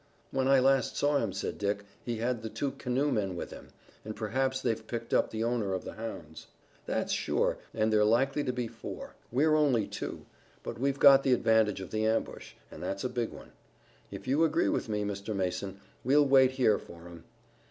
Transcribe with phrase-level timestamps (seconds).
[0.31, 3.67] "When I last saw him," said Dick, "he had the two canoemen with him,
[4.03, 6.47] and perhaps they've picked up the owner of the hounds."
[6.87, 9.13] "That's sure, and they're likely to be four.
[9.31, 10.25] We're only two,
[10.63, 13.51] but we've got the advantage of the ambush, and that's a big one.
[14.09, 15.35] If you agree with me, Mr.
[15.35, 17.23] Mason, we'll wait here for 'em.